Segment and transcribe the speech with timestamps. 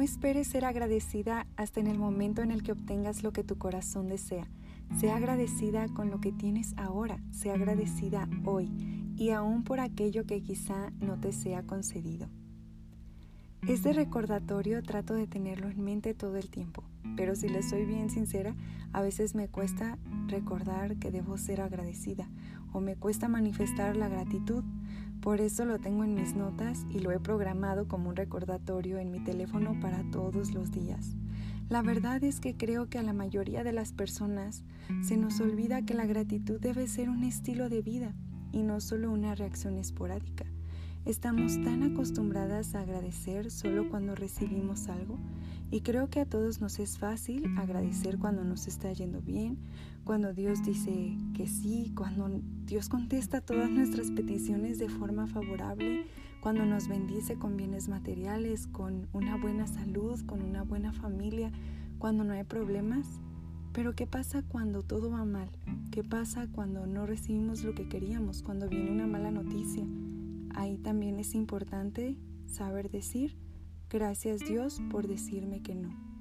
[0.00, 4.08] esperes ser agradecida hasta en el momento en el que obtengas lo que tu corazón
[4.08, 4.48] desea.
[4.98, 8.70] Sea agradecida con lo que tienes ahora, sea agradecida hoy
[9.16, 12.28] y aún por aquello que quizá no te sea concedido.
[13.66, 16.84] Este recordatorio trato de tenerlo en mente todo el tiempo,
[17.16, 18.54] pero si le soy bien sincera,
[18.92, 22.28] a veces me cuesta recordar que debo ser agradecida
[22.72, 24.64] o me cuesta manifestar la gratitud.
[25.20, 29.10] Por eso lo tengo en mis notas y lo he programado como un recordatorio en
[29.10, 31.16] mi teléfono para todos los días.
[31.68, 34.64] La verdad es que creo que a la mayoría de las personas
[35.02, 38.14] se nos olvida que la gratitud debe ser un estilo de vida
[38.52, 40.46] y no solo una reacción esporádica.
[41.08, 45.16] Estamos tan acostumbradas a agradecer solo cuando recibimos algo
[45.70, 49.56] y creo que a todos nos es fácil agradecer cuando nos está yendo bien,
[50.04, 56.04] cuando Dios dice que sí, cuando Dios contesta todas nuestras peticiones de forma favorable,
[56.42, 61.50] cuando nos bendice con bienes materiales, con una buena salud, con una buena familia,
[61.98, 63.06] cuando no hay problemas.
[63.72, 65.48] Pero ¿qué pasa cuando todo va mal?
[65.90, 69.67] ¿Qué pasa cuando no recibimos lo que queríamos, cuando viene una mala noticia?
[70.58, 73.36] Ahí también es importante saber decir,
[73.88, 76.17] gracias Dios por decirme que no.